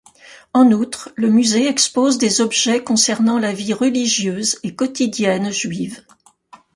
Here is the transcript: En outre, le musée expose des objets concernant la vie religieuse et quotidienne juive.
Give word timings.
En 0.55 0.71
outre, 0.71 1.11
le 1.15 1.29
musée 1.29 1.67
expose 1.67 2.17
des 2.17 2.41
objets 2.41 2.83
concernant 2.83 3.37
la 3.37 3.53
vie 3.53 3.71
religieuse 3.75 4.57
et 4.63 4.73
quotidienne 4.73 5.51
juive. 5.51 6.03